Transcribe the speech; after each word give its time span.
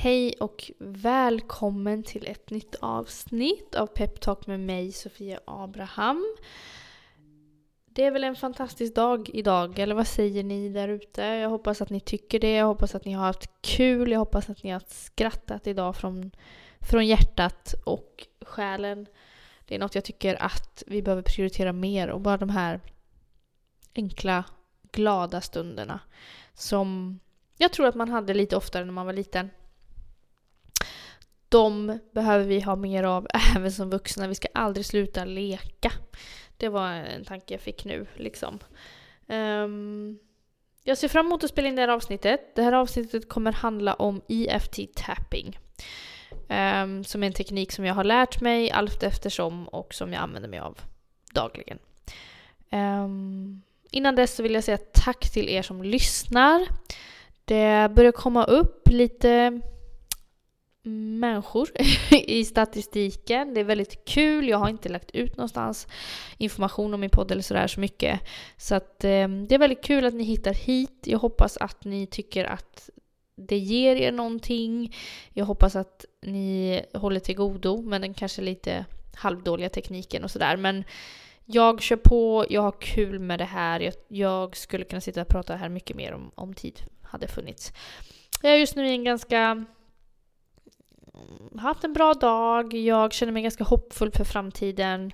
Hej 0.00 0.34
och 0.40 0.70
välkommen 0.78 2.02
till 2.02 2.26
ett 2.26 2.50
nytt 2.50 2.74
avsnitt 2.74 3.74
av 3.74 3.86
Peptalk 3.86 4.46
med 4.46 4.60
mig 4.60 4.92
Sofia 4.92 5.40
Abraham. 5.44 6.36
Det 7.86 8.04
är 8.04 8.10
väl 8.10 8.24
en 8.24 8.36
fantastisk 8.36 8.94
dag 8.94 9.30
idag, 9.32 9.78
eller 9.78 9.94
vad 9.94 10.06
säger 10.06 10.44
ni 10.44 10.68
där 10.68 10.88
ute? 10.88 11.22
Jag 11.22 11.50
hoppas 11.50 11.82
att 11.82 11.90
ni 11.90 12.00
tycker 12.00 12.40
det, 12.40 12.52
jag 12.52 12.66
hoppas 12.66 12.94
att 12.94 13.04
ni 13.04 13.12
har 13.12 13.26
haft 13.26 13.50
kul, 13.62 14.12
jag 14.12 14.18
hoppas 14.18 14.50
att 14.50 14.62
ni 14.62 14.70
har 14.70 14.82
skrattat 14.88 15.66
idag 15.66 15.96
från, 15.96 16.30
från 16.80 17.06
hjärtat 17.06 17.74
och 17.84 18.26
själen. 18.40 19.06
Det 19.66 19.74
är 19.74 19.78
något 19.78 19.94
jag 19.94 20.04
tycker 20.04 20.42
att 20.42 20.82
vi 20.86 21.02
behöver 21.02 21.22
prioritera 21.22 21.72
mer 21.72 22.08
och 22.08 22.20
bara 22.20 22.36
de 22.36 22.50
här 22.50 22.80
enkla, 23.94 24.44
glada 24.92 25.40
stunderna 25.40 26.00
som 26.54 27.18
jag 27.56 27.72
tror 27.72 27.86
att 27.86 27.94
man 27.94 28.08
hade 28.08 28.34
lite 28.34 28.56
oftare 28.56 28.84
när 28.84 28.92
man 28.92 29.06
var 29.06 29.12
liten. 29.12 29.50
De 31.48 31.98
behöver 32.12 32.44
vi 32.44 32.60
ha 32.60 32.76
mer 32.76 33.04
av 33.04 33.26
även 33.56 33.72
som 33.72 33.90
vuxna. 33.90 34.28
Vi 34.28 34.34
ska 34.34 34.48
aldrig 34.54 34.86
sluta 34.86 35.24
leka. 35.24 35.92
Det 36.56 36.68
var 36.68 36.88
en 36.88 37.24
tanke 37.24 37.54
jag 37.54 37.60
fick 37.60 37.84
nu. 37.84 38.06
Liksom. 38.14 38.58
Um, 39.26 40.18
jag 40.84 40.98
ser 40.98 41.08
fram 41.08 41.26
emot 41.26 41.44
att 41.44 41.50
spela 41.50 41.68
in 41.68 41.76
det 41.76 41.82
här 41.82 41.88
avsnittet. 41.88 42.54
Det 42.54 42.62
här 42.62 42.72
avsnittet 42.72 43.28
kommer 43.28 43.52
handla 43.52 43.94
om 43.94 44.22
EFT 44.28 44.78
tapping. 44.94 45.58
Um, 46.48 47.04
som 47.04 47.22
är 47.22 47.26
en 47.26 47.32
teknik 47.32 47.72
som 47.72 47.84
jag 47.84 47.94
har 47.94 48.04
lärt 48.04 48.40
mig 48.40 48.70
allt 48.70 49.02
eftersom 49.02 49.68
och 49.68 49.94
som 49.94 50.12
jag 50.12 50.22
använder 50.22 50.48
mig 50.48 50.58
av 50.58 50.80
dagligen. 51.32 51.78
Um, 52.72 53.62
innan 53.90 54.14
dess 54.14 54.36
så 54.36 54.42
vill 54.42 54.54
jag 54.54 54.64
säga 54.64 54.78
tack 54.78 55.32
till 55.32 55.48
er 55.48 55.62
som 55.62 55.82
lyssnar. 55.82 56.66
Det 57.44 57.90
börjar 57.94 58.12
komma 58.12 58.44
upp 58.44 58.88
lite 58.90 59.60
människor 61.18 61.68
i 62.10 62.44
statistiken. 62.44 63.54
Det 63.54 63.60
är 63.60 63.64
väldigt 63.64 64.04
kul. 64.04 64.48
Jag 64.48 64.58
har 64.58 64.68
inte 64.68 64.88
lagt 64.88 65.10
ut 65.10 65.36
någonstans 65.36 65.86
information 66.38 66.94
om 66.94 67.00
min 67.00 67.10
podd 67.10 67.32
eller 67.32 67.42
sådär 67.42 67.66
så 67.66 67.80
mycket. 67.80 68.20
Så 68.56 68.74
att 68.74 69.04
eh, 69.04 69.28
det 69.28 69.54
är 69.54 69.58
väldigt 69.58 69.84
kul 69.84 70.04
att 70.04 70.14
ni 70.14 70.24
hittar 70.24 70.54
hit. 70.54 71.04
Jag 71.04 71.18
hoppas 71.18 71.56
att 71.56 71.84
ni 71.84 72.06
tycker 72.06 72.44
att 72.44 72.90
det 73.36 73.58
ger 73.58 73.96
er 73.96 74.12
någonting. 74.12 74.96
Jag 75.32 75.44
hoppas 75.44 75.76
att 75.76 76.04
ni 76.22 76.82
håller 76.94 77.20
till 77.20 77.36
godo 77.36 77.82
med 77.82 78.00
den 78.00 78.14
kanske 78.14 78.42
lite 78.42 78.84
halvdåliga 79.14 79.68
tekniken 79.68 80.24
och 80.24 80.30
sådär. 80.30 80.56
Men 80.56 80.84
jag 81.44 81.82
kör 81.82 81.96
på, 81.96 82.46
jag 82.50 82.62
har 82.62 82.80
kul 82.80 83.18
med 83.18 83.38
det 83.38 83.44
här. 83.44 83.80
Jag, 83.80 83.94
jag 84.08 84.56
skulle 84.56 84.84
kunna 84.84 85.00
sitta 85.00 85.20
och 85.20 85.28
prata 85.28 85.56
här 85.56 85.68
mycket 85.68 85.96
mer 85.96 86.12
om, 86.12 86.30
om 86.34 86.54
tid 86.54 86.80
hade 87.02 87.28
funnits. 87.28 87.72
Jag 88.42 88.52
är 88.52 88.56
just 88.56 88.76
nu 88.76 88.88
i 88.88 88.90
en 88.90 89.04
ganska 89.04 89.64
haft 91.58 91.84
en 91.84 91.92
bra 91.92 92.14
dag, 92.14 92.74
jag 92.74 93.12
känner 93.12 93.32
mig 93.32 93.42
ganska 93.42 93.64
hoppfull 93.64 94.10
för 94.10 94.24
framtiden. 94.24 95.12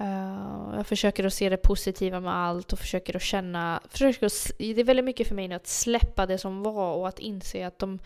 Uh, 0.00 0.74
jag 0.76 0.86
försöker 0.86 1.24
att 1.24 1.34
se 1.34 1.48
det 1.48 1.56
positiva 1.56 2.20
med 2.20 2.36
allt 2.36 2.72
och 2.72 2.78
försöker 2.78 3.16
att 3.16 3.22
känna... 3.22 3.80
Försöker 3.88 4.26
att, 4.26 4.50
det 4.58 4.80
är 4.80 4.84
väldigt 4.84 5.04
mycket 5.04 5.28
för 5.28 5.34
mig 5.34 5.48
nu 5.48 5.54
att 5.54 5.66
släppa 5.66 6.26
det 6.26 6.38
som 6.38 6.62
var 6.62 6.94
och 6.94 7.08
att 7.08 7.18
inse 7.18 7.66
att 7.66 7.78
de 7.78 7.98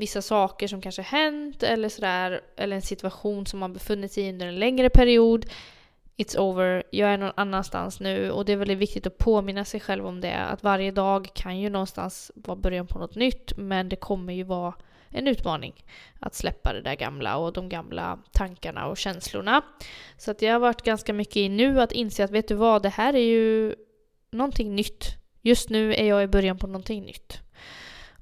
vissa 0.00 0.22
saker 0.22 0.68
som 0.68 0.80
kanske 0.80 1.02
hänt 1.02 1.62
eller 1.62 1.88
sådär, 1.88 2.40
eller 2.56 2.76
en 2.76 2.82
situation 2.82 3.46
som 3.46 3.60
man 3.60 3.72
befunnit 3.72 4.12
sig 4.12 4.24
i 4.24 4.32
under 4.32 4.46
en 4.46 4.58
längre 4.58 4.90
period. 4.90 5.46
It's 6.16 6.38
over, 6.38 6.82
jag 6.90 7.10
är 7.10 7.18
någon 7.18 7.32
annanstans 7.34 8.00
nu 8.00 8.30
och 8.30 8.44
det 8.44 8.52
är 8.52 8.56
väldigt 8.56 8.78
viktigt 8.78 9.06
att 9.06 9.18
påminna 9.18 9.64
sig 9.64 9.80
själv 9.80 10.06
om 10.06 10.20
det. 10.20 10.36
Att 10.36 10.62
varje 10.62 10.90
dag 10.90 11.28
kan 11.34 11.58
ju 11.58 11.70
någonstans 11.70 12.32
vara 12.34 12.56
början 12.56 12.86
på 12.86 12.98
något 12.98 13.14
nytt 13.14 13.52
men 13.56 13.88
det 13.88 13.96
kommer 13.96 14.32
ju 14.32 14.42
vara 14.42 14.74
en 15.10 15.28
utmaning 15.28 15.84
att 16.20 16.34
släppa 16.34 16.72
det 16.72 16.80
där 16.80 16.94
gamla 16.94 17.36
och 17.36 17.52
de 17.52 17.68
gamla 17.68 18.18
tankarna 18.32 18.86
och 18.86 18.96
känslorna. 18.96 19.62
Så 20.16 20.30
att 20.30 20.42
jag 20.42 20.52
har 20.52 20.60
varit 20.60 20.82
ganska 20.82 21.12
mycket 21.12 21.36
i 21.36 21.48
nu 21.48 21.80
att 21.80 21.92
inse 21.92 22.24
att 22.24 22.30
vet 22.30 22.48
du 22.48 22.54
vad, 22.54 22.82
det 22.82 22.88
här 22.88 23.14
är 23.14 23.24
ju 23.24 23.74
någonting 24.30 24.74
nytt. 24.74 25.16
Just 25.42 25.70
nu 25.70 25.94
är 25.94 26.04
jag 26.04 26.22
i 26.22 26.26
början 26.26 26.58
på 26.58 26.66
någonting 26.66 27.04
nytt. 27.04 27.40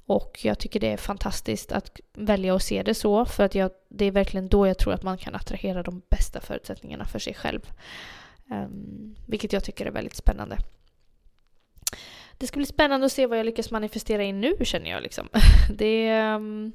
Och 0.07 0.39
jag 0.43 0.59
tycker 0.59 0.81
det 0.81 0.93
är 0.93 0.97
fantastiskt 0.97 1.73
att 1.73 2.01
välja 2.15 2.55
att 2.55 2.63
se 2.63 2.83
det 2.83 2.95
så 2.95 3.25
för 3.25 3.45
att 3.45 3.55
jag, 3.55 3.71
det 3.89 4.05
är 4.05 4.11
verkligen 4.11 4.49
då 4.49 4.67
jag 4.67 4.79
tror 4.79 4.93
att 4.93 5.03
man 5.03 5.19
kan 5.19 5.35
attrahera 5.35 5.83
de 5.83 6.03
bästa 6.11 6.41
förutsättningarna 6.41 7.05
för 7.05 7.19
sig 7.19 7.35
själv. 7.35 7.61
Um, 8.51 9.17
vilket 9.27 9.53
jag 9.53 9.65
tycker 9.65 9.87
är 9.87 9.91
väldigt 9.91 10.17
spännande. 10.17 10.59
Det 12.39 12.47
ska 12.47 12.57
bli 12.57 12.67
spännande 12.67 13.07
att 13.07 13.13
se 13.13 13.27
vad 13.27 13.39
jag 13.39 13.47
lyckas 13.47 13.71
manifestera 13.71 14.23
in 14.23 14.41
nu 14.41 14.57
känner 14.63 14.91
jag 14.91 15.03
liksom. 15.03 15.29
Det, 15.71 16.23
um, 16.23 16.73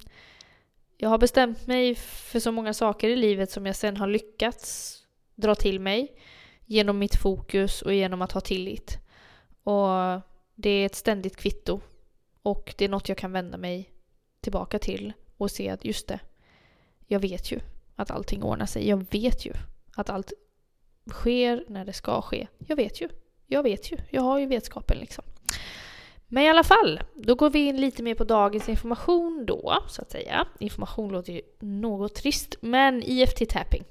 jag 0.97 1.09
har 1.09 1.17
bestämt 1.17 1.67
mig 1.67 1.95
för 1.95 2.39
så 2.39 2.51
många 2.51 2.73
saker 2.73 3.09
i 3.09 3.15
livet 3.15 3.51
som 3.51 3.65
jag 3.65 3.75
sen 3.75 3.97
har 3.97 4.07
lyckats 4.07 4.97
dra 5.35 5.55
till 5.55 5.79
mig 5.79 6.15
genom 6.65 6.99
mitt 6.99 7.15
fokus 7.15 7.81
och 7.81 7.93
genom 7.93 8.21
att 8.21 8.31
ha 8.31 8.41
tillit. 8.41 8.97
Och 9.63 10.21
det 10.55 10.69
är 10.69 10.85
ett 10.85 10.95
ständigt 10.95 11.37
kvitto. 11.37 11.81
Och 12.41 12.73
det 12.77 12.85
är 12.85 12.89
något 12.89 13.09
jag 13.09 13.17
kan 13.17 13.31
vända 13.31 13.57
mig 13.57 13.89
tillbaka 14.41 14.79
till 14.79 15.13
och 15.37 15.51
se 15.51 15.69
att 15.69 15.85
just 15.85 16.07
det, 16.07 16.19
jag 17.07 17.19
vet 17.19 17.51
ju 17.51 17.59
att 17.95 18.11
allting 18.11 18.43
ordnar 18.43 18.65
sig. 18.65 18.87
Jag 18.89 19.05
vet 19.11 19.45
ju 19.45 19.53
att 19.95 20.09
allt 20.09 20.33
sker 21.11 21.65
när 21.67 21.85
det 21.85 21.93
ska 21.93 22.21
ske. 22.21 22.47
Jag 22.57 22.75
vet 22.75 23.01
ju. 23.01 23.09
Jag 23.47 23.63
vet 23.63 23.91
ju. 23.91 23.97
Jag 24.09 24.21
har 24.21 24.39
ju 24.39 24.45
vetskapen 24.45 24.97
liksom. 24.97 25.23
Men 26.27 26.43
i 26.43 26.49
alla 26.49 26.63
fall, 26.63 26.99
då 27.13 27.35
går 27.35 27.49
vi 27.49 27.59
in 27.59 27.81
lite 27.81 28.03
mer 28.03 28.15
på 28.15 28.23
dagens 28.23 28.69
information 28.69 29.43
då, 29.47 29.83
så 29.87 30.01
att 30.01 30.11
säga. 30.11 30.47
Information 30.59 31.11
låter 31.11 31.33
ju 31.33 31.41
något 31.59 32.15
trist, 32.15 32.55
men 32.61 33.03
IFT 33.03 33.49
tapping. 33.49 33.83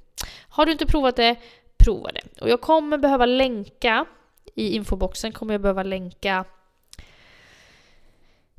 Har 0.48 0.66
du 0.66 0.72
inte 0.72 0.86
provat 0.86 1.16
det, 1.16 1.36
prova 1.76 2.10
det. 2.12 2.40
Och 2.40 2.48
jag 2.48 2.60
kommer 2.60 2.98
behöva 2.98 3.26
länka, 3.26 4.06
i 4.54 4.74
infoboxen 4.76 5.32
kommer 5.32 5.54
jag 5.54 5.60
behöva 5.60 5.82
länka 5.82 6.44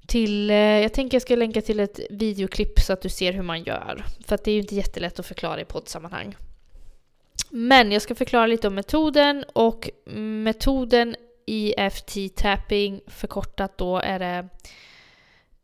till, 0.08 0.50
eh, 0.50 0.56
jag 0.56 0.94
tänker 0.94 1.16
jag 1.16 1.22
ska 1.22 1.36
länka 1.36 1.62
till 1.62 1.80
ett 1.80 2.00
videoklipp 2.10 2.80
så 2.80 2.94
att 2.94 3.02
du 3.02 3.10
ser 3.10 3.34
hur 3.34 3.44
man 3.44 3.64
gör. 3.64 4.06
För 4.28 4.36
att 4.36 4.44
det 4.44 4.52
är 4.52 4.56
ju 4.56 4.62
inte 4.62 4.76
jättelätt 4.76 5.20
att 5.20 5.26
förklara 5.26 5.62
i 5.62 5.66
poddsammanhang. 5.66 6.36
Men 7.50 7.92
jag 7.92 8.02
ska 8.02 8.16
förklara 8.16 8.48
lite 8.48 8.68
om 8.68 8.76
metoden 8.76 9.46
och 9.54 9.90
metoden 10.44 11.16
EFT-tapping 11.48 13.02
förkortat 13.08 13.78
då 13.78 13.98
är 13.98 14.20
det 14.20 14.50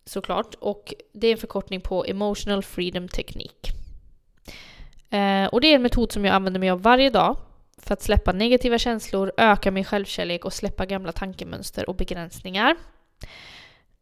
såklart. 0.06 0.56
Och 0.56 0.94
det 1.13 1.28
är 1.28 1.31
en 1.31 1.38
förkortning 1.38 1.81
på 1.81 2.06
Emotional 2.06 2.63
Freedom 2.63 3.07
Technique. 3.07 3.72
Eh, 5.09 5.45
och 5.45 5.62
det 5.62 5.68
är 5.68 5.75
en 5.75 5.81
metod 5.81 6.12
som 6.12 6.25
jag 6.25 6.35
använder 6.35 6.59
mig 6.59 6.69
av 6.69 6.81
varje 6.81 7.09
dag 7.09 7.38
för 7.78 7.94
att 7.94 8.01
släppa 8.01 8.31
negativa 8.31 8.78
känslor, 8.78 9.31
öka 9.38 9.72
min 9.72 9.85
självkärlek 9.85 10.45
och 10.45 10.53
släppa 10.53 10.85
gamla 10.85 11.12
tankemönster 11.12 11.89
och 11.89 11.95
begränsningar. 11.95 12.75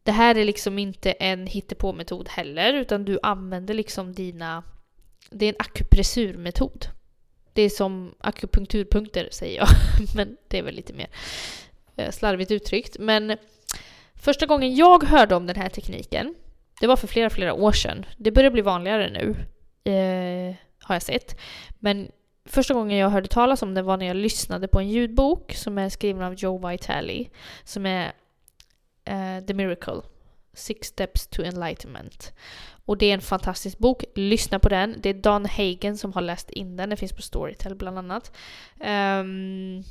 Det 0.02 0.12
här 0.12 0.38
är 0.38 0.44
liksom 0.44 0.78
inte 0.78 1.10
en 1.12 1.46
hittepåmetod 1.46 2.28
heller, 2.28 2.74
utan 2.74 3.04
du 3.04 3.18
använder 3.22 3.74
liksom 3.74 4.12
dina... 4.12 4.62
Det 5.30 5.44
är 5.44 5.48
en 5.48 5.56
akupressurmetod. 5.58 6.86
Det 7.52 7.62
är 7.62 7.70
som 7.70 8.14
akupunkturpunkter 8.18 9.28
säger 9.32 9.56
jag, 9.56 9.68
men 10.14 10.36
det 10.48 10.58
är 10.58 10.62
väl 10.62 10.74
lite 10.74 10.92
mer 10.92 11.08
Eh, 11.98 12.10
slarvigt 12.10 12.50
uttryckt. 12.50 12.96
Men 12.98 13.36
första 14.14 14.46
gången 14.46 14.74
jag 14.74 15.04
hörde 15.04 15.34
om 15.34 15.46
den 15.46 15.56
här 15.56 15.68
tekniken, 15.68 16.34
det 16.80 16.86
var 16.86 16.96
för 16.96 17.06
flera, 17.06 17.30
flera 17.30 17.54
år 17.54 17.72
sedan. 17.72 18.06
Det 18.16 18.30
börjar 18.30 18.50
bli 18.50 18.62
vanligare 18.62 19.10
nu, 19.10 19.30
eh, 19.92 20.54
har 20.80 20.94
jag 20.94 21.02
sett. 21.02 21.40
Men 21.78 22.10
första 22.44 22.74
gången 22.74 22.98
jag 22.98 23.10
hörde 23.10 23.28
talas 23.28 23.62
om 23.62 23.74
det 23.74 23.82
var 23.82 23.96
när 23.96 24.06
jag 24.06 24.16
lyssnade 24.16 24.68
på 24.68 24.80
en 24.80 24.88
ljudbok 24.88 25.54
som 25.54 25.78
är 25.78 25.88
skriven 25.88 26.22
av 26.22 26.34
Joe 26.34 26.68
Vitale, 26.68 27.24
som 27.64 27.86
är 27.86 28.12
eh, 29.04 29.44
The 29.46 29.54
Miracle. 29.54 30.02
Six 30.52 30.88
Steps 30.88 31.26
to 31.26 31.42
Enlightenment. 31.42 32.32
Och 32.84 32.98
det 32.98 33.06
är 33.06 33.14
en 33.14 33.20
fantastisk 33.20 33.78
bok. 33.78 34.04
Lyssna 34.14 34.58
på 34.58 34.68
den. 34.68 34.96
Det 35.00 35.08
är 35.08 35.14
Dan 35.14 35.46
Hagen 35.46 35.98
som 35.98 36.12
har 36.12 36.20
läst 36.20 36.50
in 36.50 36.76
den. 36.76 36.88
Den 36.88 36.96
finns 36.96 37.12
på 37.12 37.22
Storytel 37.22 37.74
bland 37.74 37.98
annat. 37.98 38.32
Um, 38.80 39.84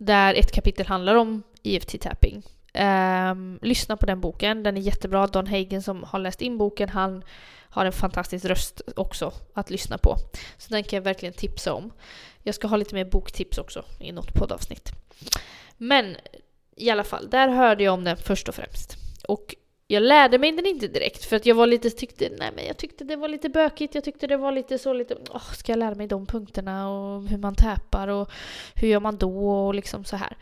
där 0.00 0.34
ett 0.34 0.52
kapitel 0.52 0.86
handlar 0.86 1.14
om 1.14 1.42
EFT-tapping. 1.62 2.36
Um, 2.36 2.42
ehm, 2.72 3.58
lyssna 3.62 3.96
på 3.96 4.06
den 4.06 4.20
boken, 4.20 4.62
den 4.62 4.76
är 4.76 4.80
jättebra. 4.80 5.26
Don 5.26 5.46
Hagen 5.46 5.82
som 5.82 6.02
har 6.02 6.18
läst 6.18 6.42
in 6.42 6.58
boken, 6.58 6.88
han 6.88 7.24
har 7.70 7.86
en 7.86 7.92
fantastisk 7.92 8.44
röst 8.44 8.80
också 8.96 9.32
att 9.54 9.70
lyssna 9.70 9.98
på. 9.98 10.16
Så 10.58 10.72
den 10.72 10.82
kan 10.84 10.96
jag 10.96 11.04
verkligen 11.04 11.34
tipsa 11.34 11.72
om. 11.72 11.92
Jag 12.42 12.54
ska 12.54 12.68
ha 12.68 12.76
lite 12.76 12.94
mer 12.94 13.04
boktips 13.04 13.58
också 13.58 13.84
i 14.00 14.12
något 14.12 14.34
poddavsnitt. 14.34 14.92
Men 15.76 16.16
i 16.76 16.90
alla 16.90 17.04
fall, 17.04 17.30
där 17.30 17.48
hörde 17.48 17.84
jag 17.84 17.94
om 17.94 18.04
den 18.04 18.16
först 18.16 18.48
och 18.48 18.54
främst. 18.54 18.96
Och 19.28 19.54
jag 19.90 20.02
lärde 20.02 20.38
mig 20.38 20.52
den 20.52 20.66
inte 20.66 20.88
direkt 20.88 21.24
för 21.24 21.36
att 21.36 21.46
jag 21.46 21.54
var 21.54 21.66
lite, 21.66 21.90
tyckte, 21.90 22.28
nej 22.38 22.50
men 22.56 22.66
jag 22.66 22.76
tyckte 22.76 23.04
det 23.04 23.16
var 23.16 23.28
lite 23.28 23.48
bökigt, 23.48 23.94
jag 23.94 24.04
tyckte 24.04 24.26
det 24.26 24.36
var 24.36 24.52
lite 24.52 24.78
så 24.78 24.92
lite, 24.92 25.16
åh, 25.30 25.52
ska 25.52 25.72
jag 25.72 25.78
lära 25.78 25.94
mig 25.94 26.06
de 26.06 26.26
punkterna 26.26 26.90
och 26.90 27.28
hur 27.28 27.38
man 27.38 27.54
täpar 27.54 28.08
och 28.08 28.30
hur 28.74 28.88
gör 28.88 29.00
man 29.00 29.16
då 29.16 29.50
och 29.50 29.74
liksom 29.74 30.04
så 30.04 30.16
här. 30.16 30.36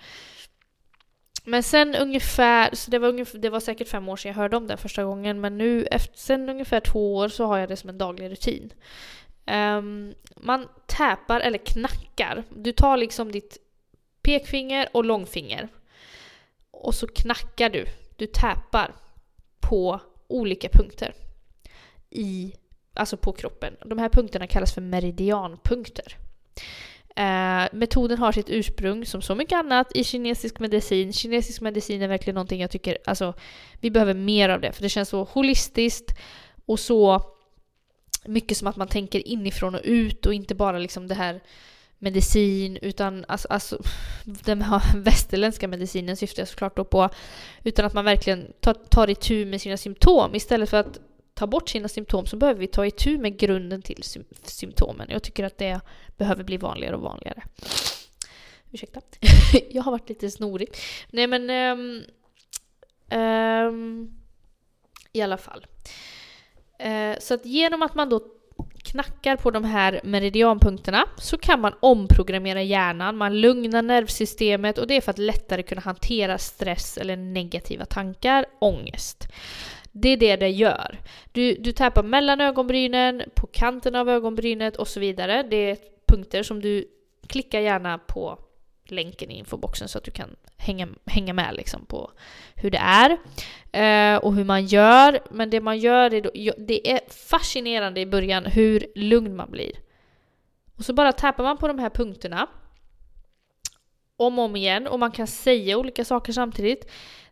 Men 1.44 1.62
sen 1.62 1.94
ungefär, 1.94 2.74
så 2.74 2.90
det 2.90 2.98
var, 2.98 3.08
ungefär, 3.08 3.38
det 3.38 3.50
var 3.50 3.60
säkert 3.60 3.88
fem 3.88 4.08
år 4.08 4.16
sedan 4.16 4.28
jag 4.28 4.36
hörde 4.36 4.56
om 4.56 4.66
den 4.66 4.78
första 4.78 5.04
gången, 5.04 5.40
men 5.40 5.58
nu 5.58 5.84
efter, 5.84 6.18
sen 6.18 6.48
ungefär 6.48 6.80
två 6.80 7.16
år 7.16 7.28
så 7.28 7.46
har 7.46 7.58
jag 7.58 7.68
det 7.68 7.76
som 7.76 7.90
en 7.90 7.98
daglig 7.98 8.30
rutin. 8.30 8.72
Um, 9.46 10.14
man 10.36 10.68
täpar 10.86 11.40
eller 11.40 11.58
knackar. 11.58 12.44
Du 12.50 12.72
tar 12.72 12.96
liksom 12.96 13.32
ditt 13.32 13.58
pekfinger 14.22 14.88
och 14.92 15.04
långfinger. 15.04 15.68
Och 16.70 16.94
så 16.94 17.06
knackar 17.06 17.70
du. 17.70 17.84
Du 18.16 18.26
täpar 18.26 18.94
på 19.60 20.00
olika 20.26 20.68
punkter. 20.68 21.14
I, 22.10 22.52
alltså 22.94 23.16
på 23.16 23.32
kroppen. 23.32 23.76
De 23.86 23.98
här 23.98 24.08
punkterna 24.08 24.46
kallas 24.46 24.74
för 24.74 24.80
meridianpunkter. 24.80 26.16
Eh, 27.16 27.68
metoden 27.72 28.18
har 28.18 28.32
sitt 28.32 28.50
ursprung, 28.50 29.06
som 29.06 29.22
så 29.22 29.34
mycket 29.34 29.58
annat, 29.58 29.96
i 29.96 30.04
kinesisk 30.04 30.58
medicin. 30.58 31.12
Kinesisk 31.12 31.60
medicin 31.60 32.02
är 32.02 32.08
verkligen 32.08 32.34
någonting 32.34 32.60
jag 32.60 32.70
tycker, 32.70 32.98
alltså, 33.04 33.34
vi 33.80 33.90
behöver 33.90 34.14
mer 34.14 34.48
av 34.48 34.60
det. 34.60 34.72
För 34.72 34.82
det 34.82 34.88
känns 34.88 35.08
så 35.08 35.24
holistiskt 35.24 36.18
och 36.66 36.80
så 36.80 37.22
mycket 38.24 38.56
som 38.56 38.68
att 38.68 38.76
man 38.76 38.88
tänker 38.88 39.28
inifrån 39.28 39.74
och 39.74 39.80
ut 39.84 40.26
och 40.26 40.34
inte 40.34 40.54
bara 40.54 40.78
liksom 40.78 41.08
det 41.08 41.14
här 41.14 41.40
medicin 41.98 42.78
utan 42.82 43.24
alltså, 43.28 43.48
alltså 43.48 43.82
den 44.24 44.64
västerländska 44.94 45.68
medicinen 45.68 46.16
syftar 46.16 46.40
jag 46.40 46.48
såklart 46.48 46.76
då 46.76 46.84
på. 46.84 47.08
Utan 47.64 47.84
att 47.84 47.94
man 47.94 48.04
verkligen 48.04 48.52
tar, 48.60 48.74
tar 48.74 49.10
itu 49.10 49.46
med 49.46 49.60
sina 49.60 49.76
symptom 49.76 50.34
istället 50.34 50.70
för 50.70 50.76
att 50.76 51.00
ta 51.34 51.46
bort 51.46 51.68
sina 51.68 51.88
symptom 51.88 52.26
så 52.26 52.36
behöver 52.36 52.60
vi 52.60 52.66
ta 52.66 52.86
itu 52.86 53.18
med 53.18 53.38
grunden 53.38 53.82
till 53.82 54.02
sy 54.02 54.20
symptomen. 54.42 55.08
Jag 55.10 55.22
tycker 55.22 55.44
att 55.44 55.58
det 55.58 55.80
behöver 56.16 56.44
bli 56.44 56.56
vanligare 56.56 56.96
och 56.96 57.02
vanligare. 57.02 57.42
Ursäkta. 58.72 59.00
jag 59.70 59.82
har 59.82 59.92
varit 59.92 60.08
lite 60.08 60.30
snorig. 60.30 60.68
Nej 61.10 61.26
men... 61.26 61.50
Um, 61.50 62.02
um, 63.20 64.20
I 65.12 65.22
alla 65.22 65.38
fall. 65.38 65.66
Uh, 66.84 67.18
så 67.20 67.34
att 67.34 67.46
genom 67.46 67.82
att 67.82 67.94
man 67.94 68.08
då 68.08 68.37
knackar 68.90 69.36
på 69.36 69.50
de 69.50 69.64
här 69.64 70.00
meridianpunkterna 70.04 71.04
så 71.16 71.38
kan 71.38 71.60
man 71.60 71.74
omprogrammera 71.80 72.62
hjärnan, 72.62 73.16
man 73.16 73.40
lugnar 73.40 73.82
nervsystemet 73.82 74.78
och 74.78 74.86
det 74.86 74.96
är 74.96 75.00
för 75.00 75.10
att 75.10 75.18
lättare 75.18 75.62
kunna 75.62 75.80
hantera 75.80 76.38
stress 76.38 76.98
eller 76.98 77.16
negativa 77.16 77.84
tankar, 77.84 78.46
ångest. 78.58 79.28
Det 79.92 80.08
är 80.08 80.16
det 80.16 80.36
det 80.36 80.48
gör. 80.48 80.98
Du, 81.32 81.54
du 81.54 81.72
tappar 81.72 82.02
mellan 82.02 82.40
ögonbrynen, 82.40 83.22
på 83.34 83.46
kanten 83.46 83.94
av 83.94 84.08
ögonbrynet 84.08 84.76
och 84.76 84.88
så 84.88 85.00
vidare. 85.00 85.42
Det 85.50 85.70
är 85.70 85.76
punkter 86.06 86.42
som 86.42 86.60
du 86.62 86.84
klickar 87.26 87.60
gärna 87.60 87.98
på 87.98 88.38
länken 88.88 89.30
i 89.30 89.38
infoboxen 89.38 89.88
så 89.88 89.98
att 89.98 90.04
du 90.04 90.10
kan 90.10 90.36
hänga, 90.58 90.88
hänga 91.06 91.32
med 91.32 91.54
liksom 91.54 91.86
på 91.86 92.10
hur 92.54 92.70
det 92.70 92.78
är 92.78 93.10
eh, 93.72 94.18
och 94.18 94.34
hur 94.34 94.44
man 94.44 94.66
gör. 94.66 95.20
Men 95.30 95.50
det 95.50 95.60
man 95.60 95.78
gör 95.78 96.14
är, 96.14 96.20
då, 96.20 96.30
det 96.58 96.90
är 96.90 97.00
fascinerande 97.28 98.00
i 98.00 98.06
början 98.06 98.46
hur 98.46 98.86
lugn 98.94 99.36
man 99.36 99.50
blir. 99.50 99.72
Och 100.78 100.84
så 100.84 100.92
bara 100.92 101.12
tappar 101.12 101.44
man 101.44 101.58
på 101.58 101.68
de 101.68 101.78
här 101.78 101.90
punkterna 101.90 102.46
om 104.16 104.38
och 104.38 104.44
om 104.44 104.56
igen 104.56 104.86
och 104.86 104.98
man 104.98 105.12
kan 105.12 105.26
säga 105.26 105.78
olika 105.78 106.04
saker 106.04 106.32
samtidigt. 106.32 106.90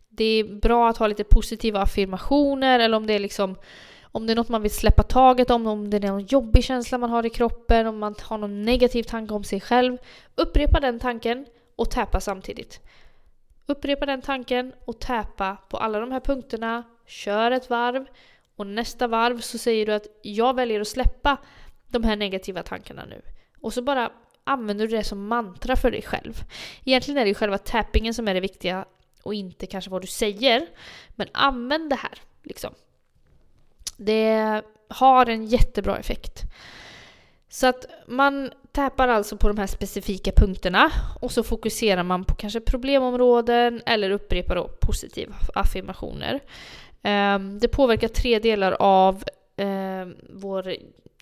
Det 0.09 0.25
är 0.25 0.45
bra 0.61 0.89
att 0.89 0.97
ha 0.97 1.07
lite 1.07 1.25
positiva 1.25 1.81
affirmationer 1.81 2.79
eller 2.79 2.97
om 2.97 3.07
det 3.07 3.15
är 3.15 3.19
liksom 3.19 3.57
om 4.03 4.27
det 4.27 4.33
är 4.33 4.37
något 4.37 4.49
man 4.49 4.63
vill 4.63 4.71
släppa 4.71 5.03
taget 5.03 5.51
om, 5.51 5.67
om 5.67 5.91
det 5.91 5.97
är 5.97 6.01
någon 6.01 6.27
jobbig 6.27 6.65
känsla 6.65 6.99
man 6.99 7.11
har 7.11 7.27
i 7.27 7.31
kroppen, 7.31 7.87
om 7.87 7.99
man 7.99 8.15
har 8.23 8.39
någon 8.39 8.63
negativ 8.63 9.03
tanke 9.03 9.35
om 9.35 9.45
sig 9.45 9.61
själv. 9.61 9.99
Upprepa 10.35 10.81
den 10.81 11.01
tanken 11.01 11.47
och 11.77 11.91
täpa 11.91 12.21
samtidigt. 12.21 12.81
Upprepa 13.67 14.07
den 14.07 14.23
tanken 14.23 14.73
och 14.85 15.01
täpa 15.01 15.57
på 15.69 15.77
alla 15.77 16.01
de 16.01 16.13
här 16.13 16.21
punkterna. 16.21 16.83
Kör 17.07 17.51
ett 17.51 17.71
varv 17.71 18.07
och 18.57 18.67
nästa 18.67 19.07
varv 19.07 19.41
så 19.41 19.59
säger 19.59 19.87
du 19.87 19.93
att 19.93 20.07
jag 20.23 20.55
väljer 20.55 20.81
att 20.81 20.89
släppa 20.89 21.37
de 21.89 22.05
här 22.05 22.17
negativa 22.17 22.63
tankarna 22.63 23.05
nu. 23.05 23.23
Och 23.61 23.73
så 23.73 23.83
bara 23.83 24.13
använder 24.45 24.87
du 24.87 24.97
det 24.97 25.05
som 25.05 25.27
mantra 25.27 25.77
för 25.77 25.91
dig 25.91 26.03
själv. 26.03 26.35
Egentligen 26.85 27.19
är 27.19 27.25
det 27.25 27.29
ju 27.29 27.35
själva 27.35 27.59
tappingen 27.59 28.15
som 28.15 28.29
är 28.29 28.35
det 28.35 28.41
viktiga 28.41 28.85
och 29.23 29.35
inte 29.35 29.67
kanske 29.67 29.91
vad 29.91 30.03
du 30.03 30.07
säger. 30.07 30.67
Men 31.09 31.29
använd 31.33 31.91
det 31.91 31.97
här 31.97 32.19
liksom. 32.43 32.75
Det 33.97 34.63
har 34.89 35.27
en 35.27 35.47
jättebra 35.47 35.99
effekt. 35.99 36.43
Så 37.49 37.67
att 37.67 37.87
man 38.07 38.51
täpar 38.77 39.09
alltså 39.09 39.37
på 39.37 39.49
de 39.49 39.59
här 39.59 39.67
specifika 39.67 40.33
punkterna 40.33 40.91
och 41.21 41.33
så 41.33 41.43
fokuserar 41.43 42.03
man 42.03 42.25
på 42.25 42.35
kanske 42.35 42.61
problemområden 42.61 43.83
eller 43.87 44.11
upprepar 44.11 44.55
då 44.55 44.69
positiva 44.81 45.35
affirmationer. 45.55 46.41
Ehm, 47.03 47.59
det 47.59 47.69
påverkar 47.69 48.09
tre 48.09 48.39
delar 48.39 48.77
av 48.79 49.25
ehm, 49.57 50.17
vår 50.31 50.77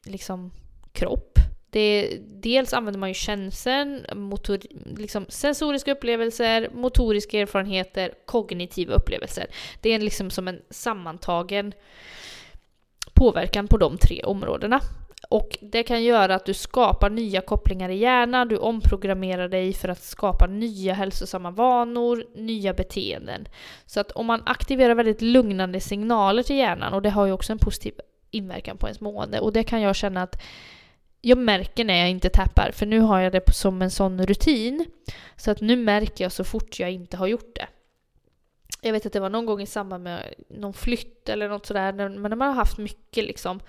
liksom, 0.05 0.51
kropp. 0.93 1.39
Det, 1.71 2.19
dels 2.21 2.73
använder 2.73 3.01
man 3.01 3.11
ju 3.11 3.15
känseln, 3.15 4.07
motor, 4.15 4.59
liksom 4.97 5.27
sensoriska 5.29 5.93
upplevelser, 5.93 6.69
motoriska 6.73 7.41
erfarenheter, 7.41 8.15
kognitiva 8.27 8.95
upplevelser. 8.95 9.47
Det 9.81 9.91
är 9.91 9.99
liksom 9.99 10.31
som 10.31 10.49
en 10.49 10.63
sammantagen 10.71 11.73
påverkan 13.15 13.69
på 13.69 13.77
de 13.77 13.99
tre 13.99 14.23
områdena. 14.23 14.81
Och 15.29 15.59
det 15.61 15.83
kan 15.83 16.03
göra 16.03 16.35
att 16.35 16.45
du 16.45 16.55
skapar 16.55 17.11
nya 17.11 17.41
kopplingar 17.41 17.89
i 17.89 17.97
hjärnan, 17.97 18.49
du 18.49 18.57
omprogrammerar 18.57 19.49
dig 19.49 19.73
för 19.73 19.89
att 19.89 20.03
skapa 20.03 20.47
nya 20.47 20.95
hälsosamma 20.95 21.51
vanor, 21.51 22.27
nya 22.35 22.75
beteenden. 22.75 23.49
Så 23.87 24.01
att 24.01 24.11
om 24.11 24.27
man 24.27 24.43
aktiverar 24.47 24.95
väldigt 24.95 25.23
lugnande 25.23 25.81
signaler 25.81 26.43
till 26.43 26.57
hjärnan, 26.57 26.95
och 26.95 27.03
det 27.03 27.11
har 27.11 27.27
ju 27.27 27.33
också 27.33 27.53
en 27.53 27.59
positiv 27.59 27.95
inverkan 28.31 28.77
på 28.77 28.87
ens 28.87 29.01
mående, 29.01 29.41
och 29.41 29.53
det 29.53 29.65
kan 29.65 29.81
jag 29.81 29.97
känna 29.97 30.23
att 30.23 30.43
jag 31.21 31.39
märker 31.39 31.85
när 31.85 31.99
jag 31.99 32.11
inte 32.11 32.29
tappar, 32.29 32.71
för 32.71 32.87
nu 32.87 33.01
har 33.01 33.21
jag 33.21 33.33
det 33.33 33.55
som 33.55 33.83
en 33.83 33.91
sån 33.91 34.27
rutin. 34.27 34.87
Så 35.37 35.51
att 35.51 35.61
nu 35.61 35.77
märker 35.77 36.25
jag 36.25 36.33
så 36.33 36.45
fort 36.45 36.81
jag 36.81 36.91
inte 36.91 37.17
har 37.17 37.27
gjort 37.27 37.55
det. 37.55 37.67
Jag 38.81 38.93
vet 38.93 39.07
att 39.07 39.13
det 39.13 39.21
var 39.21 39.31
någon 39.31 39.47
gång 39.47 39.61
i 39.61 39.67
samband 39.67 40.05
med 40.05 40.35
någon 40.49 40.73
flytt 40.73 41.29
eller 41.29 41.49
något 41.49 41.67
sådär, 41.67 41.93
men 41.93 42.23
när 42.23 42.37
man 42.37 42.49
har 42.49 42.55
haft 42.55 42.79
mycket 42.79 43.25
liksom. 43.25 43.61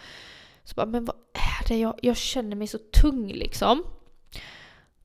Så 0.65 0.75
bara, 0.75 0.85
men 0.85 1.06
vad 1.06 1.15
är 1.33 1.67
det? 1.67 1.77
Jag, 1.77 2.00
jag 2.01 2.17
känner 2.17 2.56
mig 2.56 2.67
så 2.67 2.77
tung 2.77 3.27
liksom. 3.27 3.83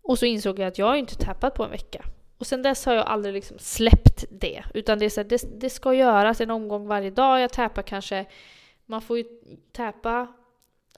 Och 0.02 0.18
så 0.18 0.26
insåg 0.26 0.58
jag 0.58 0.68
att 0.68 0.78
jag 0.78 0.86
har 0.86 0.96
inte 0.96 1.14
tappat 1.14 1.54
på 1.54 1.64
en 1.64 1.70
vecka. 1.70 2.04
Och 2.38 2.46
sen 2.46 2.62
dess 2.62 2.86
har 2.86 2.94
jag 2.94 3.06
aldrig 3.06 3.34
liksom 3.34 3.58
släppt 3.58 4.24
det. 4.30 4.64
Utan 4.74 4.98
det, 4.98 5.04
är 5.04 5.10
så 5.10 5.20
här, 5.20 5.28
det, 5.28 5.60
det, 5.60 5.70
ska 5.70 5.94
göras 5.94 6.40
en 6.40 6.50
omgång 6.50 6.86
varje 6.86 7.10
dag. 7.10 7.40
Jag 7.40 7.52
tappar 7.52 7.82
kanske, 7.82 8.26
man 8.86 9.02
får 9.02 9.18
ju 9.18 9.24
tappa 9.72 10.28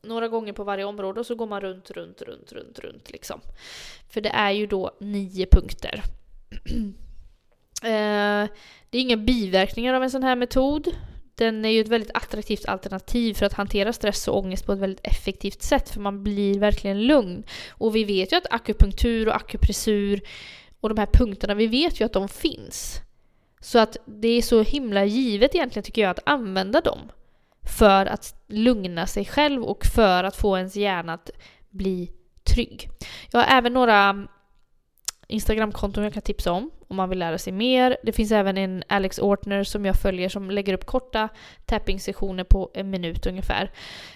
några 0.02 0.28
gånger 0.28 0.52
på 0.52 0.64
varje 0.64 0.84
område 0.84 1.20
och 1.20 1.26
så 1.26 1.34
går 1.34 1.46
man 1.46 1.60
runt, 1.60 1.90
runt, 1.90 2.22
runt, 2.22 2.52
runt, 2.52 2.78
runt 2.78 3.10
liksom. 3.10 3.40
För 4.10 4.20
det 4.20 4.28
är 4.28 4.50
ju 4.50 4.66
då 4.66 4.96
nio 5.00 5.46
punkter. 5.46 6.02
Eh, 7.84 8.48
det 8.90 8.98
är 8.98 9.02
inga 9.02 9.16
biverkningar 9.16 9.94
av 9.94 10.02
en 10.02 10.10
sån 10.10 10.22
här 10.22 10.36
metod. 10.36 10.88
Den 11.42 11.64
är 11.64 11.68
ju 11.68 11.80
ett 11.80 11.88
väldigt 11.88 12.10
attraktivt 12.14 12.68
alternativ 12.68 13.34
för 13.34 13.46
att 13.46 13.52
hantera 13.52 13.92
stress 13.92 14.28
och 14.28 14.38
ångest 14.38 14.66
på 14.66 14.72
ett 14.72 14.78
väldigt 14.78 15.06
effektivt 15.06 15.62
sätt 15.62 15.90
för 15.90 16.00
man 16.00 16.24
blir 16.24 16.58
verkligen 16.58 17.06
lugn. 17.06 17.44
Och 17.70 17.96
vi 17.96 18.04
vet 18.04 18.32
ju 18.32 18.36
att 18.36 18.52
akupunktur 18.52 19.28
och 19.28 19.36
akupressur 19.36 20.20
och 20.80 20.88
de 20.88 20.98
här 20.98 21.08
punkterna, 21.12 21.54
vi 21.54 21.66
vet 21.66 22.00
ju 22.00 22.04
att 22.04 22.12
de 22.12 22.28
finns. 22.28 23.00
Så 23.60 23.78
att 23.78 23.96
det 24.06 24.28
är 24.28 24.42
så 24.42 24.62
himla 24.62 25.04
givet 25.04 25.54
egentligen 25.54 25.84
tycker 25.84 26.02
jag 26.02 26.10
att 26.10 26.28
använda 26.28 26.80
dem. 26.80 26.98
För 27.78 28.06
att 28.06 28.34
lugna 28.48 29.06
sig 29.06 29.24
själv 29.24 29.62
och 29.62 29.86
för 29.86 30.24
att 30.24 30.36
få 30.36 30.56
ens 30.56 30.76
hjärna 30.76 31.14
att 31.14 31.30
bli 31.70 32.12
trygg. 32.44 32.88
Jag 33.30 33.40
har 33.40 33.56
även 33.58 33.72
några 33.72 34.26
Instagramkonton 35.32 36.04
jag 36.04 36.12
kan 36.12 36.22
tipsa 36.22 36.52
om 36.52 36.70
om 36.92 36.96
man 36.96 37.08
vill 37.08 37.18
lära 37.18 37.38
sig 37.38 37.52
mer. 37.52 37.96
Det 38.02 38.12
finns 38.12 38.32
även 38.32 38.58
en 38.58 38.84
Alex 38.88 39.18
Ortner 39.18 39.64
som 39.64 39.84
jag 39.84 39.96
följer 39.96 40.28
som 40.28 40.50
lägger 40.50 40.74
upp 40.74 40.86
korta 40.86 41.28
tapping-sessioner 41.66 42.44
på 42.44 42.70
en 42.74 42.90
minut 42.90 43.26
ungefär. 43.26 43.70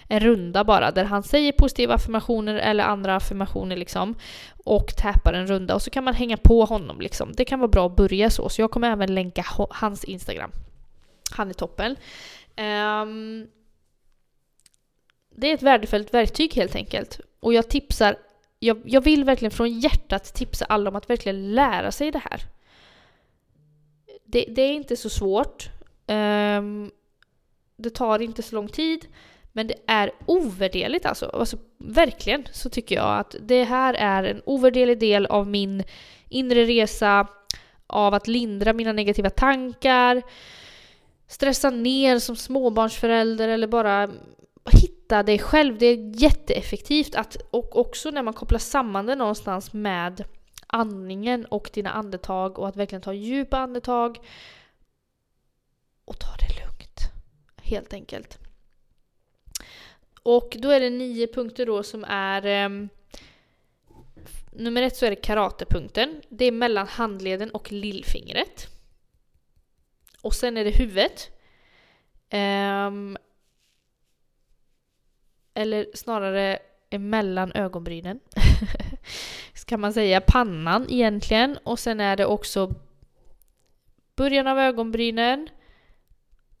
En 0.07 0.19
runda 0.19 0.63
bara 0.63 0.91
där 0.91 1.03
han 1.03 1.23
säger 1.23 1.51
positiva 1.51 1.93
affirmationer 1.93 2.55
eller 2.55 2.83
andra 2.83 3.15
affirmationer 3.15 3.77
liksom 3.77 4.15
och 4.65 4.95
tappar 4.97 5.33
en 5.33 5.47
runda 5.47 5.75
och 5.75 5.81
så 5.81 5.89
kan 5.89 6.03
man 6.03 6.13
hänga 6.13 6.37
på 6.37 6.65
honom 6.65 7.01
liksom. 7.01 7.31
Det 7.33 7.45
kan 7.45 7.59
vara 7.59 7.67
bra 7.67 7.85
att 7.85 7.95
börja 7.95 8.29
så. 8.29 8.49
Så 8.49 8.61
jag 8.61 8.71
kommer 8.71 8.91
även 8.91 9.15
länka 9.15 9.45
hans 9.69 10.03
Instagram. 10.03 10.51
Han 11.31 11.49
är 11.49 11.53
toppen. 11.53 11.95
Um, 12.57 13.47
det 15.35 15.49
är 15.49 15.53
ett 15.53 15.63
värdefullt 15.63 16.13
verktyg 16.13 16.53
helt 16.53 16.75
enkelt. 16.75 17.19
Och 17.39 17.53
jag 17.53 17.69
tipsar 17.69 18.15
jag, 18.59 18.81
jag 18.85 19.01
vill 19.01 19.23
verkligen 19.23 19.51
från 19.51 19.79
hjärtat 19.79 20.33
tipsa 20.33 20.65
alla 20.65 20.89
om 20.89 20.95
att 20.95 21.09
verkligen 21.09 21.55
lära 21.55 21.91
sig 21.91 22.11
det 22.11 22.21
här. 22.29 22.41
Det, 24.25 24.45
det 24.47 24.61
är 24.61 24.73
inte 24.73 24.95
så 24.97 25.09
svårt. 25.09 25.69
Um, 26.07 26.91
det 27.77 27.89
tar 27.89 28.21
inte 28.21 28.43
så 28.43 28.55
lång 28.55 28.67
tid. 28.67 29.07
Men 29.53 29.67
det 29.67 29.75
är 29.87 30.11
ovärderligt 30.25 31.05
alltså. 31.05 31.25
alltså. 31.25 31.57
Verkligen 31.77 32.47
så 32.51 32.69
tycker 32.69 32.95
jag 32.95 33.19
att 33.19 33.35
det 33.41 33.63
här 33.63 33.93
är 33.93 34.23
en 34.23 34.41
ovärderlig 34.45 34.99
del 34.99 35.25
av 35.25 35.47
min 35.47 35.83
inre 36.29 36.65
resa 36.65 37.27
av 37.87 38.13
att 38.13 38.27
lindra 38.27 38.73
mina 38.73 38.91
negativa 38.91 39.29
tankar, 39.29 40.21
stressa 41.27 41.69
ner 41.69 42.19
som 42.19 42.35
småbarnsförälder 42.35 43.47
eller 43.47 43.67
bara 43.67 44.09
hitta 45.07 45.23
dig 45.23 45.39
själv. 45.39 45.77
Det 45.77 45.85
är 45.85 46.21
jätteeffektivt 46.21 47.15
att, 47.15 47.37
och 47.51 47.79
också 47.79 48.11
när 48.11 48.23
man 48.23 48.33
kopplar 48.33 48.59
samman 48.59 49.05
det 49.05 49.15
någonstans 49.15 49.73
med 49.73 50.23
andningen 50.67 51.45
och 51.45 51.69
dina 51.73 51.91
andetag 51.91 52.59
och 52.59 52.67
att 52.67 52.75
verkligen 52.75 53.01
ta 53.01 53.13
djupa 53.13 53.57
andetag 53.57 54.17
och 56.05 56.19
ta 56.19 56.27
det 56.27 56.65
lugnt. 56.65 56.99
Helt 57.57 57.93
enkelt. 57.93 58.37
Och 60.23 60.55
då 60.59 60.69
är 60.69 60.79
det 60.79 60.89
nio 60.89 61.27
punkter 61.27 61.65
då 61.65 61.83
som 61.83 62.03
är 62.07 62.65
um, 62.65 62.89
Nummer 64.51 64.81
ett 64.81 64.95
så 64.95 65.05
är 65.05 65.09
det 65.09 65.15
karatepunkten. 65.15 66.21
Det 66.29 66.45
är 66.45 66.51
mellan 66.51 66.87
handleden 66.87 67.51
och 67.51 67.71
lillfingret. 67.71 68.67
Och 70.21 70.33
sen 70.33 70.57
är 70.57 70.63
det 70.63 70.77
huvudet. 70.77 71.29
Um, 72.31 73.17
eller 75.57 75.85
snarare 75.93 76.59
emellan 76.89 77.51
ögonbrynen. 77.55 78.19
kan 79.65 79.79
man 79.79 79.93
säga 79.93 80.21
pannan 80.21 80.85
egentligen. 80.89 81.57
Och 81.63 81.79
sen 81.79 81.99
är 81.99 82.15
det 82.15 82.25
också 82.25 82.73
början 84.15 84.47
av 84.47 84.59
ögonbrynen. 84.59 85.49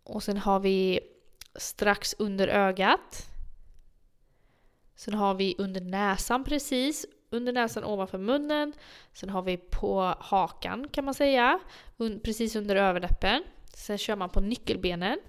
Och 0.03 0.23
sen 0.23 0.37
har 0.37 0.59
vi 0.59 0.99
strax 1.55 2.15
under 2.19 2.47
ögat. 2.47 3.25
Sen 4.95 5.13
har 5.13 5.33
vi 5.33 5.55
under 5.57 5.81
näsan 5.81 6.43
precis, 6.43 7.05
under 7.29 7.53
näsan 7.53 7.83
ovanför 7.83 8.17
munnen. 8.17 8.73
Sen 9.13 9.29
har 9.29 9.41
vi 9.41 9.57
på 9.57 10.15
hakan 10.19 10.87
kan 10.91 11.05
man 11.05 11.13
säga, 11.13 11.59
precis 12.23 12.55
under 12.55 12.75
överläppen. 12.75 13.43
Sen 13.73 13.97
kör 13.97 14.15
man 14.15 14.29
på 14.29 14.39
nyckelbenen. 14.39 15.19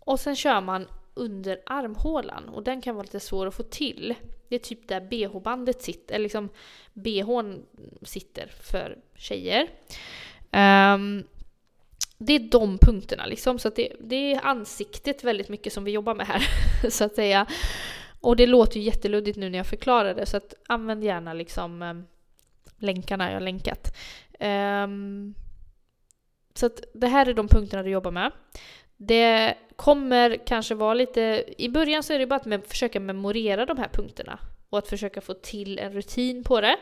Och 0.00 0.20
sen 0.20 0.36
kör 0.36 0.60
man 0.60 0.88
under 1.16 1.60
armhålan 1.66 2.48
och 2.48 2.62
den 2.62 2.80
kan 2.80 2.94
vara 2.94 3.02
lite 3.02 3.20
svår 3.20 3.46
att 3.46 3.54
få 3.54 3.62
till. 3.62 4.14
Det 4.48 4.54
är 4.54 4.58
typ 4.58 4.88
där 4.88 5.00
bh-bandet 5.00 5.82
sitter, 5.82 6.14
eller 6.14 6.22
liksom 6.22 6.48
bhn 6.92 7.62
sitter 8.02 8.46
för 8.46 8.98
tjejer. 9.14 9.62
Um, 10.52 11.24
det 12.18 12.32
är 12.32 12.50
de 12.50 12.78
punkterna 12.78 13.26
liksom, 13.26 13.58
så 13.58 13.68
att 13.68 13.76
det, 13.76 13.92
det, 14.00 14.34
är 14.34 14.46
ansiktet 14.46 15.24
väldigt 15.24 15.48
mycket 15.48 15.72
som 15.72 15.84
vi 15.84 15.90
jobbar 15.90 16.14
med 16.14 16.26
här, 16.26 16.48
så 16.90 17.04
att 17.04 17.14
säga. 17.14 17.46
Och 18.20 18.36
det 18.36 18.46
låter 18.46 18.76
ju 18.76 18.82
jätteluddigt 18.82 19.38
nu 19.38 19.50
när 19.50 19.58
jag 19.58 19.66
förklarar 19.66 20.14
det, 20.14 20.26
så 20.26 20.36
att 20.36 20.54
använd 20.66 21.04
gärna 21.04 21.32
liksom 21.32 21.82
um, 21.82 22.06
länkarna 22.78 23.26
jag 23.26 23.36
har 23.36 23.40
länkat. 23.40 23.96
Um, 24.40 25.34
så 26.54 26.66
att 26.66 26.80
det 26.94 27.06
här 27.06 27.26
är 27.26 27.34
de 27.34 27.48
punkterna 27.48 27.82
du 27.82 27.90
jobbar 27.90 28.10
med. 28.10 28.32
Det 28.96 29.54
kommer 29.76 30.46
kanske 30.46 30.74
vara 30.74 30.94
lite... 30.94 31.44
I 31.58 31.68
början 31.68 32.02
så 32.02 32.12
är 32.12 32.18
det 32.18 32.26
bara 32.26 32.54
att 32.54 32.68
försöka 32.68 33.00
memorera 33.00 33.66
de 33.66 33.78
här 33.78 33.88
punkterna 33.88 34.38
och 34.70 34.78
att 34.78 34.88
försöka 34.88 35.20
få 35.20 35.34
till 35.34 35.78
en 35.78 35.92
rutin 35.92 36.44
på 36.44 36.60
det. 36.60 36.76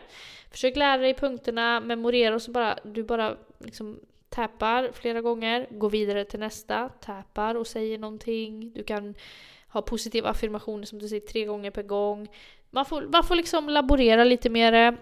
Försök 0.50 0.76
lära 0.76 1.02
dig 1.02 1.14
punkterna, 1.14 1.80
memorera 1.80 2.34
och 2.34 2.42
så 2.42 2.50
bara 2.50 2.78
du 2.82 3.02
bara 3.02 3.36
liksom 3.58 4.00
tappar 4.28 4.90
flera 4.92 5.20
gånger, 5.20 5.66
går 5.70 5.90
vidare 5.90 6.24
till 6.24 6.40
nästa, 6.40 6.88
tappar 6.88 7.54
och 7.54 7.66
säger 7.66 7.98
någonting. 7.98 8.72
Du 8.72 8.84
kan 8.84 9.14
ha 9.68 9.82
positiva 9.82 10.28
affirmationer 10.28 10.86
som 10.86 10.98
du 10.98 11.08
säger 11.08 11.26
tre 11.26 11.44
gånger 11.44 11.70
per 11.70 11.82
gång. 11.82 12.28
Man 12.70 12.84
får, 12.84 13.02
man 13.02 13.24
får 13.24 13.34
liksom 13.34 13.68
laborera 13.68 14.24
lite 14.24 14.50
med 14.50 14.72
det. 14.72 14.96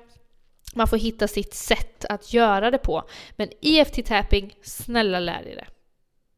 Man 0.75 0.87
får 0.87 0.97
hitta 0.97 1.29
sitt 1.29 1.55
sätt 1.55 2.05
att 2.05 2.33
göra 2.33 2.71
det 2.71 2.79
på. 2.79 3.03
Men 3.37 3.49
EFT-tapping, 3.61 4.57
snälla 4.63 5.21
lär 5.21 5.43
dig 5.43 5.55
det. 5.55 5.67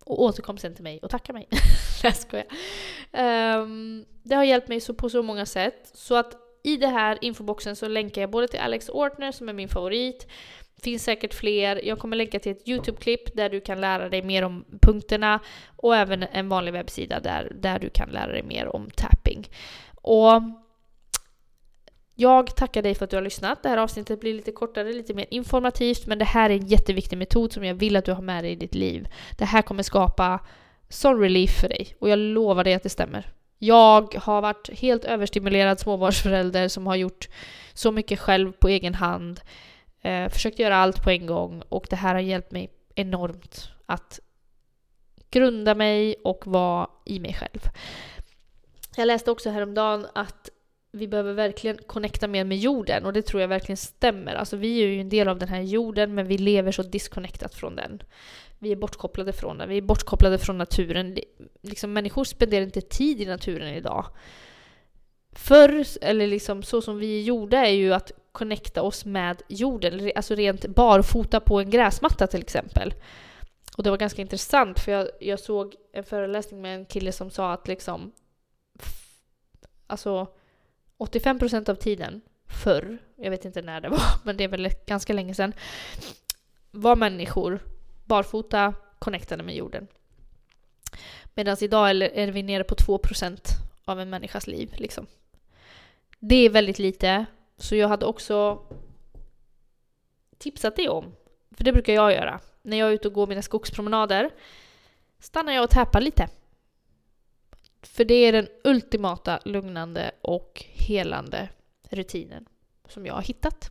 Och 0.04 0.22
återkom 0.22 0.58
sen 0.58 0.74
till 0.74 0.84
mig 0.84 0.98
och 1.02 1.10
tacka 1.10 1.32
mig. 1.32 1.48
jag 2.02 2.16
skojar. 2.16 2.46
Um, 3.12 4.04
det 4.22 4.34
har 4.34 4.44
hjälpt 4.44 4.68
mig 4.68 4.80
så 4.80 4.94
på 4.94 5.10
så 5.10 5.22
många 5.22 5.46
sätt. 5.46 5.90
Så 5.94 6.14
att 6.14 6.36
i 6.62 6.76
det 6.76 6.86
här 6.86 7.18
infoboxen 7.20 7.76
så 7.76 7.88
länkar 7.88 8.20
jag 8.20 8.30
både 8.30 8.48
till 8.48 8.60
Alex 8.60 8.88
Ortner 8.88 9.32
som 9.32 9.48
är 9.48 9.52
min 9.52 9.68
favorit, 9.68 10.26
finns 10.82 11.04
säkert 11.04 11.34
fler. 11.34 11.84
Jag 11.84 11.98
kommer 11.98 12.16
länka 12.16 12.38
till 12.38 12.52
ett 12.52 12.68
YouTube-klipp 12.68 13.36
där 13.36 13.50
du 13.50 13.60
kan 13.60 13.80
lära 13.80 14.08
dig 14.08 14.22
mer 14.22 14.42
om 14.42 14.64
punkterna 14.82 15.40
och 15.76 15.96
även 15.96 16.22
en 16.22 16.48
vanlig 16.48 16.72
webbsida 16.72 17.20
där, 17.20 17.52
där 17.54 17.78
du 17.78 17.90
kan 17.90 18.08
lära 18.08 18.32
dig 18.32 18.42
mer 18.42 18.76
om 18.76 18.90
tapping. 18.90 19.48
Och 19.94 20.42
jag 22.14 22.56
tackar 22.56 22.82
dig 22.82 22.94
för 22.94 23.04
att 23.04 23.10
du 23.10 23.16
har 23.16 23.22
lyssnat. 23.22 23.62
Det 23.62 23.68
här 23.68 23.76
avsnittet 23.76 24.20
blir 24.20 24.34
lite 24.34 24.52
kortare, 24.52 24.92
lite 24.92 25.14
mer 25.14 25.26
informativt, 25.30 26.06
men 26.06 26.18
det 26.18 26.24
här 26.24 26.50
är 26.50 26.54
en 26.54 26.66
jätteviktig 26.66 27.18
metod 27.18 27.52
som 27.52 27.64
jag 27.64 27.74
vill 27.74 27.96
att 27.96 28.04
du 28.04 28.12
har 28.12 28.22
med 28.22 28.44
dig 28.44 28.52
i 28.52 28.56
ditt 28.56 28.74
liv. 28.74 29.08
Det 29.38 29.44
här 29.44 29.62
kommer 29.62 29.82
skapa 29.82 30.40
sån 30.88 31.20
relief 31.20 31.60
för 31.60 31.68
dig 31.68 31.96
och 31.98 32.08
jag 32.08 32.18
lovar 32.18 32.64
dig 32.64 32.74
att 32.74 32.82
det 32.82 32.88
stämmer. 32.88 33.32
Jag 33.58 34.14
har 34.14 34.40
varit 34.40 34.70
helt 34.72 35.04
överstimulerad 35.04 35.80
småbarnsförälder 35.80 36.68
som 36.68 36.86
har 36.86 36.96
gjort 36.96 37.28
så 37.74 37.92
mycket 37.92 38.20
själv 38.20 38.52
på 38.52 38.68
egen 38.68 38.94
hand. 38.94 39.40
Eh, 40.02 40.28
försökt 40.28 40.58
göra 40.58 40.76
allt 40.76 41.04
på 41.04 41.10
en 41.10 41.26
gång 41.26 41.62
och 41.68 41.86
det 41.90 41.96
här 41.96 42.14
har 42.14 42.20
hjälpt 42.20 42.52
mig 42.52 42.70
enormt 42.94 43.68
att 43.86 44.20
grunda 45.30 45.74
mig 45.74 46.14
och 46.24 46.46
vara 46.46 46.88
i 47.04 47.20
mig 47.20 47.34
själv. 47.34 47.60
Jag 48.96 49.06
läste 49.06 49.30
också 49.30 49.50
häromdagen 49.50 50.06
att 50.14 50.50
vi 50.94 51.08
behöver 51.08 51.32
verkligen 51.32 51.78
connecta 51.86 52.28
mer 52.28 52.44
med 52.44 52.58
jorden 52.58 53.04
och 53.04 53.12
det 53.12 53.22
tror 53.22 53.40
jag 53.40 53.48
verkligen 53.48 53.76
stämmer. 53.76 54.34
Alltså 54.34 54.56
vi 54.56 54.82
är 54.82 54.86
ju 54.86 55.00
en 55.00 55.08
del 55.08 55.28
av 55.28 55.38
den 55.38 55.48
här 55.48 55.60
jorden 55.60 56.14
men 56.14 56.26
vi 56.26 56.38
lever 56.38 56.72
så 56.72 56.82
disconnectat 56.82 57.54
från 57.54 57.76
den. 57.76 58.02
Vi 58.58 58.72
är 58.72 58.76
bortkopplade 58.76 59.32
från 59.32 59.58
den, 59.58 59.68
vi 59.68 59.76
är 59.76 59.82
bortkopplade 59.82 60.38
från 60.38 60.58
naturen. 60.58 61.18
Liksom, 61.62 61.92
människor 61.92 62.24
spenderar 62.24 62.64
inte 62.64 62.80
tid 62.80 63.20
i 63.20 63.26
naturen 63.26 63.74
idag. 63.74 64.06
Förr, 65.32 65.84
eller 66.00 66.26
liksom 66.26 66.62
så 66.62 66.82
som 66.82 66.98
vi 66.98 67.22
gjorde, 67.22 67.56
är 67.56 67.72
ju 67.72 67.94
att 67.94 68.12
connecta 68.32 68.82
oss 68.82 69.04
med 69.04 69.42
jorden. 69.48 70.12
Alltså 70.16 70.34
rent 70.34 70.66
barfota 70.66 71.40
på 71.40 71.60
en 71.60 71.70
gräsmatta 71.70 72.26
till 72.26 72.40
exempel. 72.40 72.94
Och 73.76 73.82
det 73.82 73.90
var 73.90 73.96
ganska 73.96 74.22
intressant 74.22 74.80
för 74.80 74.92
jag, 74.92 75.08
jag 75.20 75.40
såg 75.40 75.74
en 75.92 76.04
föreläsning 76.04 76.62
med 76.62 76.74
en 76.74 76.86
kille 76.86 77.12
som 77.12 77.30
sa 77.30 77.52
att 77.52 77.68
liksom 77.68 78.12
Alltså 79.86 80.28
85% 81.04 81.70
av 81.70 81.74
tiden 81.74 82.20
förr, 82.46 82.98
jag 83.16 83.30
vet 83.30 83.44
inte 83.44 83.62
när 83.62 83.80
det 83.80 83.88
var, 83.88 84.00
men 84.24 84.36
det 84.36 84.44
är 84.44 84.48
väl 84.48 84.70
ganska 84.86 85.12
länge 85.12 85.34
sedan, 85.34 85.52
var 86.70 86.96
människor 86.96 87.60
barfota 88.04 88.74
connectade 88.98 89.42
med 89.42 89.56
jorden. 89.56 89.86
Medan 91.34 91.56
idag 91.60 91.90
är 91.90 92.32
vi 92.32 92.42
nere 92.42 92.64
på 92.64 92.74
2% 92.74 93.40
av 93.84 94.00
en 94.00 94.10
människas 94.10 94.46
liv. 94.46 94.74
Liksom. 94.76 95.06
Det 96.18 96.36
är 96.36 96.50
väldigt 96.50 96.78
lite, 96.78 97.26
så 97.56 97.76
jag 97.76 97.88
hade 97.88 98.06
också 98.06 98.62
tipsat 100.38 100.76
dig 100.76 100.88
om, 100.88 101.12
för 101.50 101.64
det 101.64 101.72
brukar 101.72 101.92
jag 101.92 102.12
göra, 102.12 102.40
när 102.62 102.76
jag 102.76 102.88
är 102.88 102.92
ute 102.92 103.08
och 103.08 103.14
går 103.14 103.26
mina 103.26 103.42
skogspromenader, 103.42 104.30
stannar 105.18 105.52
jag 105.52 105.64
och 105.64 105.70
täpar 105.70 106.00
lite. 106.00 106.28
För 107.86 108.04
det 108.04 108.14
är 108.14 108.32
den 108.32 108.48
ultimata 108.64 109.40
lugnande 109.44 110.10
och 110.20 110.64
helande 110.72 111.48
rutinen 111.90 112.46
som 112.88 113.06
jag 113.06 113.14
har 113.14 113.22
hittat. 113.22 113.70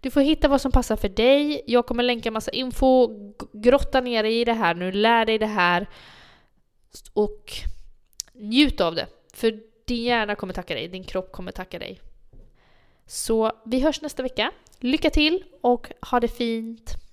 Du 0.00 0.10
får 0.10 0.20
hitta 0.20 0.48
vad 0.48 0.60
som 0.60 0.72
passar 0.72 0.96
för 0.96 1.08
dig. 1.08 1.62
Jag 1.66 1.86
kommer 1.86 2.02
länka 2.02 2.30
massa 2.30 2.50
info. 2.50 3.08
Grotta 3.52 4.00
ner 4.00 4.22
dig 4.22 4.40
i 4.40 4.44
det 4.44 4.52
här 4.52 4.74
nu. 4.74 4.92
Lär 4.92 5.26
dig 5.26 5.38
det 5.38 5.46
här. 5.46 5.86
Och 7.12 7.52
njut 8.32 8.80
av 8.80 8.94
det. 8.94 9.06
För 9.34 9.60
din 9.84 10.04
hjärna 10.04 10.34
kommer 10.34 10.54
tacka 10.54 10.74
dig. 10.74 10.88
Din 10.88 11.04
kropp 11.04 11.32
kommer 11.32 11.52
tacka 11.52 11.78
dig. 11.78 12.00
Så 13.06 13.52
vi 13.64 13.80
hörs 13.80 14.02
nästa 14.02 14.22
vecka. 14.22 14.52
Lycka 14.80 15.10
till 15.10 15.44
och 15.60 15.92
ha 16.10 16.20
det 16.20 16.28
fint! 16.28 17.05